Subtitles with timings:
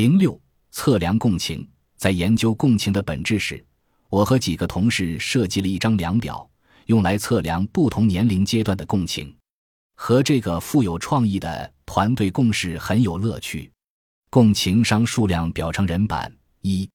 [0.00, 3.66] 零六测量共情，在研究共情的本质时，
[4.08, 6.48] 我和几个同事设计了一张量表，
[6.86, 9.34] 用来测量不同年龄阶段的共情。
[9.96, 13.72] 和这个富有创意的团队共事很有乐趣。
[14.30, 16.88] 共情商数量表成人版一，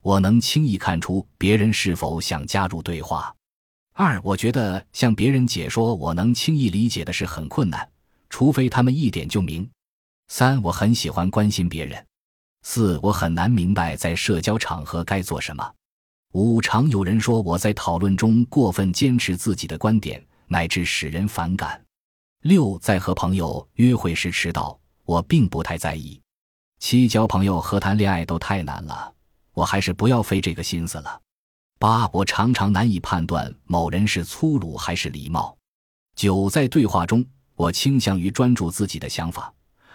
[0.00, 3.34] 我能轻易看出别人是否想加入对话。
[3.94, 7.90] 二，我觉得向别人解说我能轻易理解的事很困难，
[8.30, 9.68] 除非他们一点就明。
[10.28, 12.06] 三，我很喜欢关心别人。
[12.64, 15.72] 四，我很难明白在社交场合该做什么。
[16.32, 21.80] 五，常有人说我在讨论中过分坚持自己的观点，乃至使人反感。
[22.40, 26.20] 六，在和朋友约会时迟到，我并不太在意。
[26.80, 29.12] 七，交朋友和谈恋爱都太难了，
[29.52, 31.20] 我还是不要费这个心思了。
[31.78, 35.56] 八，我常常难以判断某人是粗鲁还是礼貌。
[36.16, 37.24] 九，在对话中，
[37.56, 39.52] 我倾向于专注自己的想法，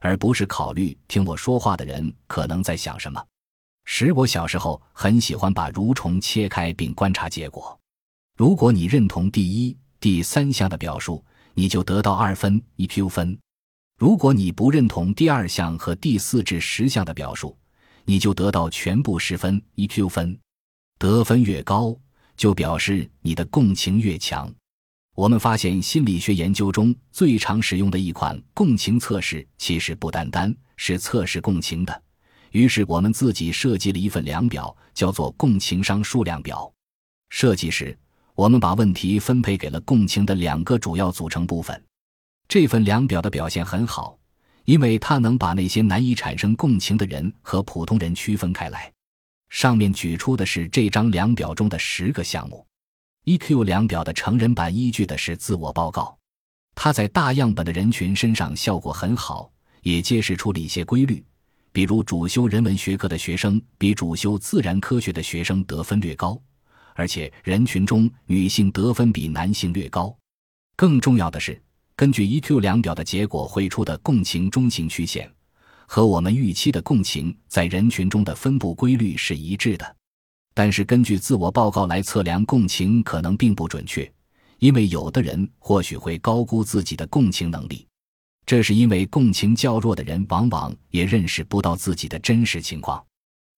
[0.00, 3.24] 而不是考虑听我说话的人可能在想什么。
[3.84, 7.78] 十，我小时候很喜欢把蠕虫切开并观察结果。
[8.36, 13.36] 如果你认同第一、第三项的表述，你就得到二分 EQ 分；
[13.98, 17.56] 如果你不认同第二项和第四至十项的表述，
[18.04, 20.38] 你就得到全部十分 EQ 分。
[20.98, 21.96] 得分越高，
[22.36, 24.52] 就表示你的共情越强。
[25.20, 32.02] 我们发现，心理学研究中最常使用的一款共情测试，其实不单单是测试共情的。
[32.52, 36.72] 于是，我们自己设计了一份量表，叫做共情商数量表。
[37.28, 37.94] 设计时，
[38.34, 41.78] 我们把问题分配给了共情的两个主要组成部分。
[42.48, 44.18] 这份量表的表现很好，
[44.64, 48.90] 因为它能把那些难以产生共情的人和普通人区分开来。
[49.50, 52.66] 上面举出的是这张量表中的十个项目。
[53.30, 56.18] EQ 量表的成人版依据的是自我报告，
[56.74, 59.48] 它在大样本的人群身上效果很好，
[59.82, 61.24] 也揭示出了一些规律，
[61.70, 66.36] 比如主修人文学科的学生比主修自然科学的学生得分略高，
[66.96, 70.12] 而且人群中女性得分比男性略高。
[70.74, 71.62] 更重要的是，
[71.94, 75.30] 根据 EQ 量表的结果绘出的共情中情曲线。
[75.86, 79.96] 和我们预期的共情在人群中的分布规律是一致的，
[80.60, 84.12] 但是根据自我报告来测量共情可能并不准确，
[84.58, 87.86] 因为有的人或许会高估自己的共情能力，
[88.44, 93.02] 这是因为共情较弱的人往往也认识不到自己的真实情况，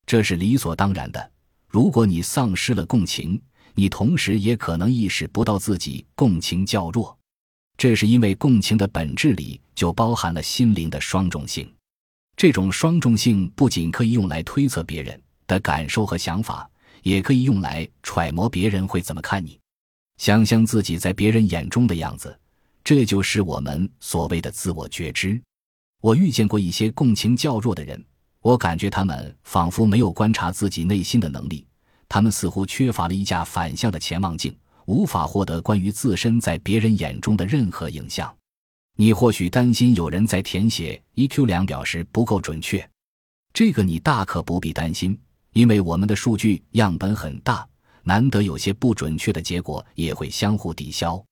[0.06, 1.30] 这是理所当然的。
[1.68, 3.42] 如果你丧失了共情，
[3.74, 7.18] 你同时也可能意识不到自己共情较弱，
[7.76, 11.68] 这是因为共情的本质里就包含了心灵的双重性。
[12.36, 16.70] 这种双重性不仅可以用来推测别人的感受和想法，
[17.02, 19.58] 也可以用来揣摩别人会怎么看你，
[20.18, 22.38] 想象自己在别人眼中的样子。
[22.84, 25.40] 这就是我们所谓的自我觉知。
[26.00, 28.04] 我遇见过一些共情较弱的人，
[28.40, 31.64] 我感觉他们仿佛没有观察自己内心的能力，
[32.08, 34.52] 他们似乎缺乏了一架反向的潜望镜，
[34.86, 38.34] 无法获得关于自身在别人眼中的任何影像。
[38.96, 42.86] 你或许担心有人在填写 EQ 量表时不够准确，
[43.54, 45.16] 这个你大可不必担心，
[45.52, 47.66] 因为我们的数据样本很大，
[48.02, 51.22] 难得有些不准确的结果也会相互抵消。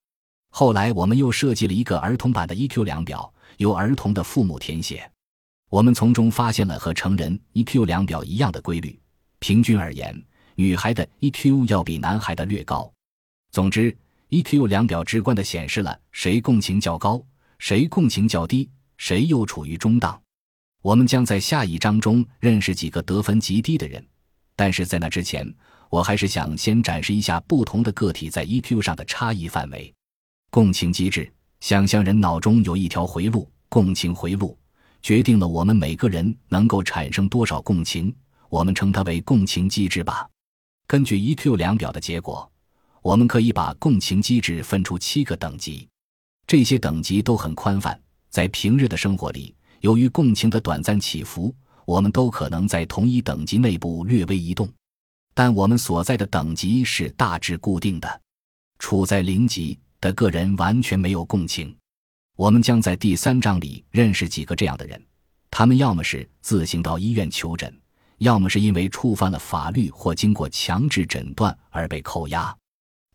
[0.50, 5.10] 后来我们又设计了一个儿童版的 EQ 量表，由儿童的父母填写，
[5.70, 8.98] 我们从中发现了和成人 EQ 量表一样的规律。
[9.38, 10.22] 平均而言，
[10.54, 12.92] 女孩的 EQ 要比男孩的略高。
[13.53, 13.97] 总之
[14.28, 17.25] ，EQ 量表直观地显示了谁共情较高。
[17.59, 20.20] 谁共情较低，谁又处于中档。
[20.82, 24.02] 我们将在下一章中认识几个得分极低的人，
[24.56, 25.46] 但是在那之前，
[25.91, 29.92] 我还是想先展示一下不同的个体在 EQ 上的差异范围。
[30.50, 31.30] 共情机制，
[31.60, 34.58] 想象人脑中有一条回路，共情回路
[35.02, 38.14] 决定了我们每个人能够产生多少共情，
[38.48, 40.26] 我们称它为共情机制吧。
[40.86, 42.50] 根据 EQ 量表的结果，
[43.02, 45.86] 我们可以把共情机制分出七个等级。
[46.47, 51.54] 这些等级都很宽泛，在平日的生活里，由于共情的短暂起伏，
[51.84, 54.68] 我们都可能在同一等级内部略微移动，
[55.34, 58.21] 但我们所在的等级是大致固定的。
[58.78, 61.74] 处在零级的个人完全没有共情。
[62.36, 65.03] 我们将在第三章里认识几个这样的人，
[65.50, 67.74] 他们要么是自行到医院求诊，
[68.18, 72.54] 要么是因为触犯了法律或经过强制诊断而被扣押。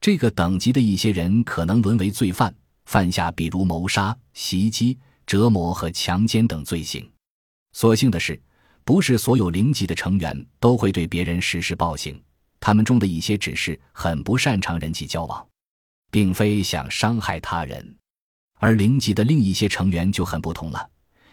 [0.01, 2.53] 这个等级的一些人可能沦为罪犯。
[2.85, 4.95] 犯下比如谋杀、袭击、
[5.25, 7.09] 折磨和强奸等罪行。
[7.73, 8.41] 所幸的是，
[8.83, 12.21] 不是所有零级的成员都会对别人实施暴行。
[12.59, 15.45] 他们中的一些只是很不擅长人际交往，
[16.09, 17.95] 并非想伤害他人。
[18.59, 20.89] 而零级的另一些成员就很不同了。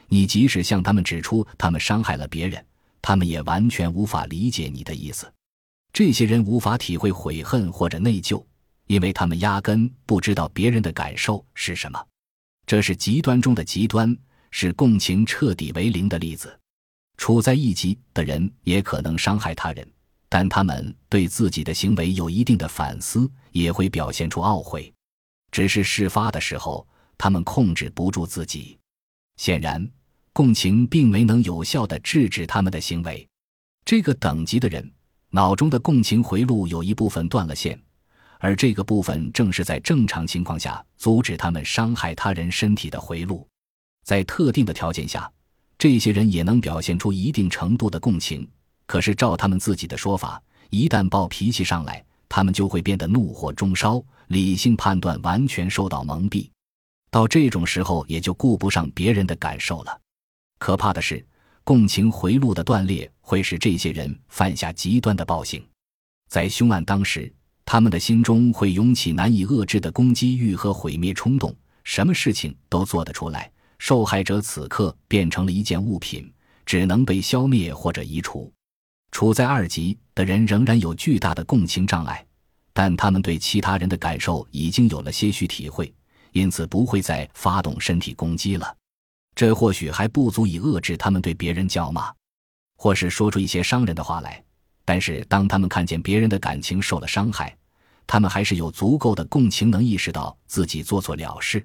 [0.09, 2.63] 你即使向他们指出他们伤害了别人，
[3.01, 5.33] 他们也完全无法理解你的意思。
[5.93, 8.45] 这些人无法体会悔恨或者内疚，
[8.89, 12.07] 因为他们压根不知道别人的感受是什么。
[12.67, 14.17] 这是极端中的极端，
[14.51, 16.59] 是共情彻底为零的例子。
[17.17, 19.87] 处在一级的人也可能伤害他人，
[20.29, 24.93] 但他们对自己的行为有一定的反思，也会表现出懊悔。
[25.51, 26.87] 只是事发的时候，
[27.19, 28.79] 他们控制不住自己。
[29.37, 29.89] 显然，
[30.33, 33.29] 共情并没能有效地制止他们的行为。
[33.85, 34.91] 这个等级的人。
[35.35, 37.81] 脑中的共情回路有一部分断了线，
[38.43, 43.47] 而这个部分正是在正常情况下阻止他们伤害他人身体的回路。
[44.05, 45.31] 在特定的条件下，
[45.79, 48.47] 这些人也能表现出一定程度的共情。
[48.85, 56.51] 可是，照他们自己的说法，一旦暴脾气上来，他们就会变得怒火中烧，理性判断完全受到蒙蔽。
[57.13, 60.01] 到这种时候，也就顾不上别人的感受了。
[60.59, 61.25] 可怕的是。
[61.65, 65.65] 共情回路的断裂会使这些人犯下极端的暴行，
[66.29, 67.33] 在凶案当时，
[67.65, 71.55] 他们的心中会涌起难以遏制的攻击欲和毁灭冲动，
[71.85, 73.51] 什么事情都做得出来。
[73.79, 76.33] 受害者此刻变成了一件物品，
[76.65, 78.53] 只能被消灭或者移除。
[79.11, 82.25] 处在二级的人仍然有巨大的共情障碍，
[82.73, 85.93] 但他们对其他人的感受已经有了些许体会，
[86.31, 88.77] 因此不会再发动身体攻击了。
[89.35, 92.13] 这或许还不足以遏制他们对别人叫骂，
[92.77, 94.43] 或是说出一些伤人的话来。
[94.85, 97.57] 但是，当他们看见别人的感情受了伤害，
[98.07, 101.65] 他们还是有足够的共情，能意识到自己做错了事。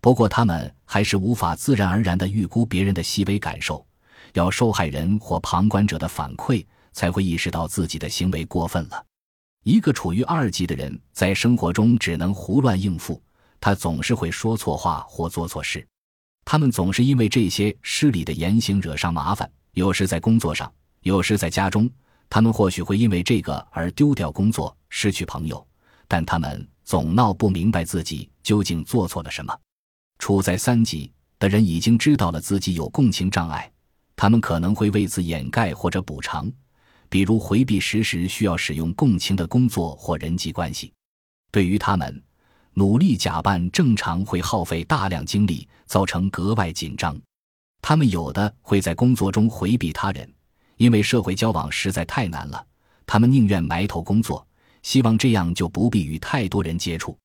[0.00, 3.86] 不过，他们还是无法自然而然地预估别人的细微感受，
[4.34, 9.04] 要受害人或旁观者的反馈，才会意识到自己的行为过分了。
[9.64, 13.20] 一个处于二级的人，在生活中只能胡乱应付，
[13.60, 15.86] 他总是会说错话或做错事。
[16.44, 20.72] 他们总是因为这些失礼的言行惹上麻烦，有时在工作上，
[21.02, 21.90] 有时在家中。
[22.30, 25.66] 他们或许会因为这个而丢掉工作、失去朋友，
[26.06, 29.58] 但他们总闹不明白自己究竟做错了什么。
[30.18, 33.70] 处在三级的人已经知道了自己有共情障碍，
[34.16, 36.50] 他们可能会为此掩盖或者补偿，
[37.08, 40.92] 比如回避时时需要使用共情的工作或人际关系。
[41.50, 42.22] 对于他们。
[42.74, 47.20] 努力假扮正常会耗费大量精力，造成格外紧张。
[47.82, 50.32] 他们有的会在工作中回避他人，
[50.78, 52.66] 因为社会交往实在太难了。
[53.06, 54.44] 他们宁愿埋头工作，
[54.82, 57.16] 希望这样就不必与太多人接触。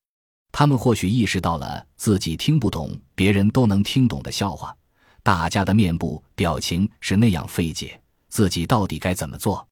[0.52, 4.76] 他们或许意识到了自己听不懂别人都能听懂的笑话，
[5.22, 9.66] 大家的面部表情是那样费解，自己到底该怎么做？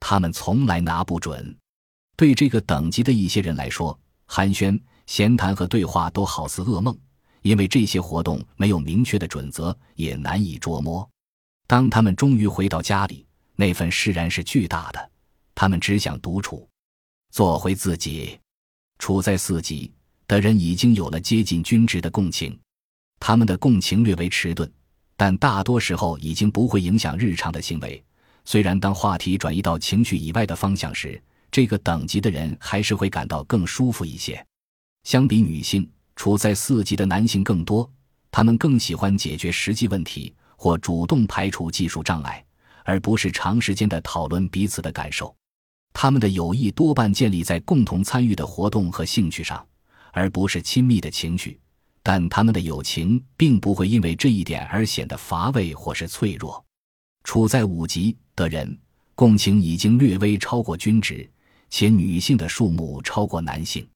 [0.00, 1.56] 他们从来拿不准。
[2.16, 4.78] 对这个等级的一些人来说，寒暄。
[5.06, 6.94] 闲谈和对话都好似噩梦，
[7.40, 11.08] 因为这些活动没有明确的准则，也难以捉摸。
[11.68, 15.10] 当他们终于回到家里，那份释然是巨大的。
[15.54, 16.66] 他们只想独处，
[17.30, 18.38] 做回自己。
[18.98, 19.92] 处在四级
[20.26, 22.58] 的人已经有了接近均值的共情，
[23.20, 24.68] 他们的共情略为迟钝，
[25.14, 28.02] 但大多时候已经不会影响日常的行为。
[28.46, 31.22] 虽然当话题转移到情绪以外的方向时，
[31.52, 34.42] 这个等级的人还是会感到更舒服一些。
[35.04, 35.86] 相比女性，
[36.16, 37.88] 处在四级的男性更多，
[38.30, 42.44] 他们更喜欢解决实际问题或主动排除技术障碍，
[42.84, 45.34] 而不是长时间的讨论彼此的感受。
[45.94, 49.64] 他们的友谊多半建立在共同参与的活动和兴趣上，
[50.12, 51.58] 而不是亲密的情绪。
[52.02, 56.64] 但他们的友情并不会因为这一点而显得乏味或是脆弱。
[57.22, 58.76] 处在五级的人，
[59.14, 61.28] 共情已经略微超过均值，
[61.70, 63.86] 且女性的数目超过男性。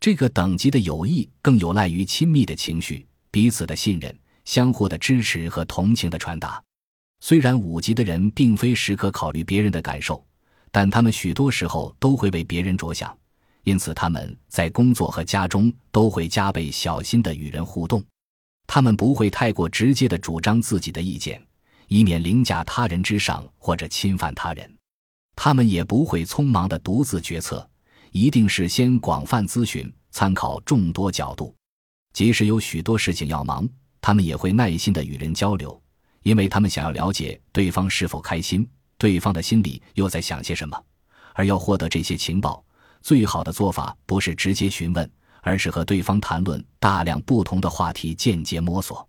[0.00, 4.16] 这个等级的友谊更有赖于亲密的情绪、彼此的信任、
[4.48, 6.58] 相互的支持和同情的传达。
[7.20, 10.24] 虽然五级的人并非时刻考虑别人的感受，
[10.72, 13.14] 但他们许多时候都会为别人着想，
[13.64, 18.02] 因此他们在工作和家中都会加倍小心的与人互动。
[18.66, 21.46] 他们不会太过直接的主张自己的意见，
[21.86, 24.76] 以免凌驾他人之上或者侵犯他人。
[25.36, 27.68] 他们也不会匆忙的独自决策。
[28.12, 31.54] 一定是先广泛咨询，参考众多角度。
[32.14, 33.68] 即使有许多事情要忙，
[34.08, 35.78] 他们也会耐心的与人交流，
[36.22, 40.82] 因为他们想要了解对方是否开心，对方的心里又在想些什么。
[41.34, 42.64] 而要获得这些情报，
[43.02, 45.10] 最好的做法不是直接询问，
[45.42, 49.06] 而是和对方谈论大量不同的话题，间接摸索。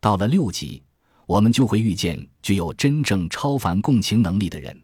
[0.00, 0.84] 到了六级，
[1.26, 4.80] 我们就会遇见具有真正超凡共情能力的人，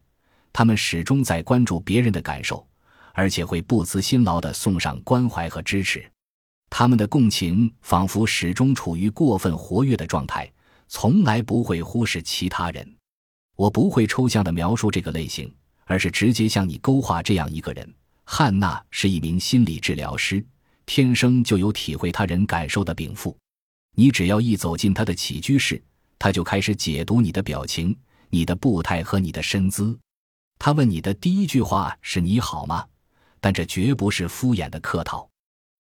[0.53, 2.67] 他们始终在关注别人的感受。
[3.13, 6.11] 而且会不辞辛劳地送上关怀和支持，
[6.77, 10.53] 他们的共情仿佛始终处于过分活跃的状态，
[10.89, 12.97] 从来不会忽视其他人。
[13.55, 15.55] 我不会抽象的描述这个类型，
[15.85, 20.45] 而是直接向你勾画这样一个人：汉娜是一名心理治疗师，
[20.85, 23.39] 天生就有体会他人感受的禀赋。
[23.95, 25.81] 你只要一走进他的起居室，
[26.19, 27.97] 他就开始解读你的表情、
[28.31, 29.97] 你的步态和你的身姿。
[30.59, 32.85] 他问你的第一句话是“你好吗”，
[33.41, 35.31] 但这绝不是敷衍的客套。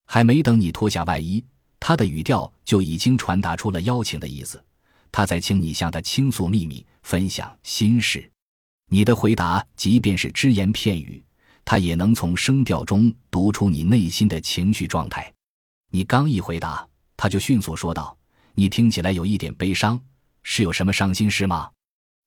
[0.07, 1.45] 还没等你脱下外衣，
[1.81, 4.63] 他的语调就已经传达出了邀请的意思。
[5.11, 8.31] 他在请你向他倾诉秘密，分享心事。
[8.91, 11.23] 你的回答，即便是只言片语，
[11.65, 15.33] 他也能从声调中读出你内心的情绪状态。
[15.91, 16.87] 你刚一回答。
[17.17, 18.15] 他就迅速说道
[18.55, 19.99] ：“你听起来有一点悲伤，
[20.43, 21.71] 是有什么伤心事吗？”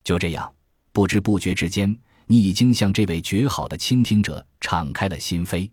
[0.01, 0.51] 就这样，
[0.93, 1.93] 不知不觉之间，
[2.25, 5.69] 你已经向这位绝好的倾听者敞开了心扉。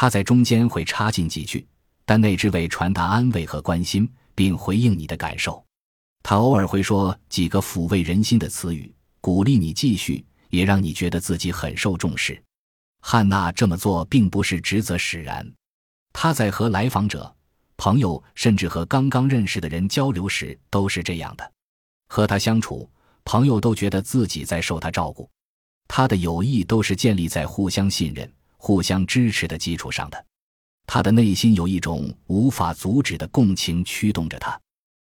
[0.00, 1.66] 他在中间会插进几句，
[2.06, 5.62] 但那只为传达安慰和关心，并回应你的感受。
[6.22, 8.90] 他偶尔会说几个抚慰人心的词语，
[9.20, 12.42] 鼓励你继续，也让你觉得自己很受重视。
[13.02, 15.46] 汉娜这么做并不是职责使然，
[16.14, 17.36] 他在和来访者。
[17.76, 21.52] 朋友甚至和刚刚认识的人交流时都是这样的，
[22.08, 22.88] 和他相处，
[23.24, 25.28] 朋友都觉得自己在受他照顾。
[25.88, 30.26] 他的友谊都是建立在互相信任、互相支持的基础上的。
[30.86, 34.60] 他的内心有一种无法阻止的共情驱动着他。